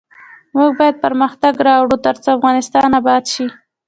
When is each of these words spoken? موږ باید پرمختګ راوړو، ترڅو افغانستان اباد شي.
موږ 0.55 0.69
باید 0.79 0.95
پرمختګ 1.05 1.53
راوړو، 1.67 1.95
ترڅو 2.05 2.27
افغانستان 2.37 2.89
اباد 2.99 3.23
شي. 3.33 3.47